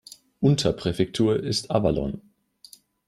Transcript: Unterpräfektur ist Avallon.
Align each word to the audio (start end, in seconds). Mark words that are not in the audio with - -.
Unterpräfektur 0.39 1.35
ist 1.43 1.69
Avallon. 1.69 2.21